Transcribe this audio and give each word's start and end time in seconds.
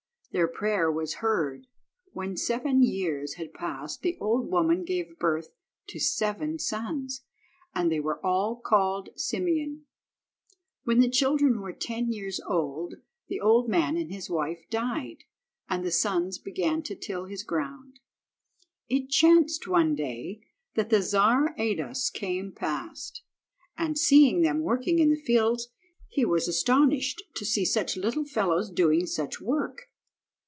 Their 0.33 0.47
prayer 0.47 0.89
was 0.89 1.15
heard. 1.15 1.67
When 2.13 2.37
seven 2.37 2.81
years 2.81 3.33
had 3.33 3.53
passed 3.53 4.01
the 4.01 4.17
old 4.21 4.49
woman 4.49 4.85
gave 4.85 5.19
birth 5.19 5.49
to 5.87 5.99
seven 5.99 6.57
sons, 6.57 7.25
and 7.75 7.91
they 7.91 7.99
were 7.99 8.25
all 8.25 8.55
called 8.55 9.09
Simeon. 9.17 9.87
When 10.85 11.01
the 11.01 11.09
children 11.09 11.59
were 11.59 11.73
ten 11.73 12.13
years 12.13 12.39
old 12.47 12.93
the 13.27 13.41
old 13.41 13.67
man 13.67 13.97
and 13.97 14.09
his 14.09 14.29
wife 14.29 14.63
died, 14.69 15.25
and 15.69 15.83
the 15.83 15.91
sons 15.91 16.37
began 16.37 16.81
to 16.83 16.95
till 16.95 17.25
his 17.25 17.43
ground. 17.43 17.99
It 18.87 19.09
chanced 19.09 19.63
that 19.65 19.69
one 19.69 19.95
day 19.95 20.47
the 20.75 21.01
Czar 21.01 21.53
Ados 21.57 22.09
came 22.13 22.53
past, 22.53 23.21
and, 23.77 23.97
seeing 23.97 24.43
them 24.43 24.61
working 24.61 24.99
in 24.99 25.09
the 25.09 25.17
fields, 25.21 25.67
he 26.07 26.23
was 26.23 26.47
astonished 26.47 27.21
to 27.35 27.43
see 27.43 27.65
such 27.65 27.97
little 27.97 28.23
fellows 28.23 28.69
doing 28.71 29.05
such 29.05 29.41
work. 29.41 29.89